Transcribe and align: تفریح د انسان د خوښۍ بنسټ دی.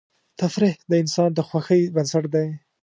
تفریح 0.39 0.75
د 0.89 0.91
انسان 1.01 1.29
د 1.33 1.39
خوښۍ 1.47 1.81
بنسټ 1.95 2.23
دی. 2.33 2.47